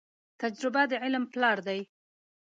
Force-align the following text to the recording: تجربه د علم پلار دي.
تجربه 0.41 0.83
د 0.91 0.93
علم 1.03 1.23
پلار 1.33 1.57
دي. 1.67 1.79